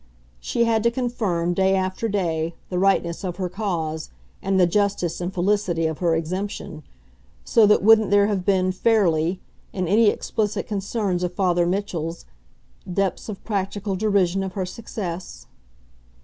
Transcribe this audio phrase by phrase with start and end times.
[0.39, 4.09] She had to confirm, day after day, the rightness of her cause
[4.41, 6.81] and the justice and felicity of her exemption
[7.45, 9.41] so that wouldn't there have been, fairly,
[9.71, 12.25] in any explicit concern of Father Mitchell's,
[12.91, 15.45] depths of practical derision of her success?